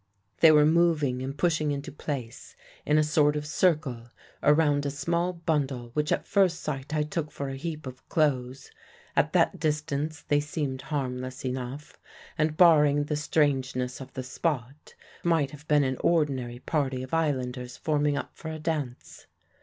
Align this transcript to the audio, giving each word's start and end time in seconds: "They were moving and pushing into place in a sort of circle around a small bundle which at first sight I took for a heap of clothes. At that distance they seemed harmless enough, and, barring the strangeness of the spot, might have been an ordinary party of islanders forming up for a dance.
"They 0.39 0.51
were 0.51 0.65
moving 0.65 1.21
and 1.21 1.37
pushing 1.37 1.71
into 1.71 1.91
place 1.91 2.55
in 2.87 2.97
a 2.97 3.03
sort 3.03 3.35
of 3.35 3.45
circle 3.45 4.09
around 4.41 4.83
a 4.83 4.89
small 4.89 5.31
bundle 5.33 5.91
which 5.93 6.11
at 6.11 6.25
first 6.25 6.61
sight 6.61 6.91
I 6.91 7.03
took 7.03 7.29
for 7.29 7.49
a 7.49 7.55
heap 7.55 7.85
of 7.85 8.09
clothes. 8.09 8.71
At 9.15 9.33
that 9.33 9.59
distance 9.59 10.23
they 10.27 10.39
seemed 10.39 10.81
harmless 10.89 11.45
enough, 11.45 11.99
and, 12.35 12.57
barring 12.57 13.03
the 13.03 13.15
strangeness 13.15 14.01
of 14.01 14.11
the 14.13 14.23
spot, 14.23 14.95
might 15.23 15.51
have 15.51 15.67
been 15.67 15.83
an 15.83 15.97
ordinary 15.99 16.57
party 16.57 17.03
of 17.03 17.13
islanders 17.13 17.77
forming 17.77 18.17
up 18.17 18.31
for 18.33 18.49
a 18.49 18.57
dance. 18.57 19.27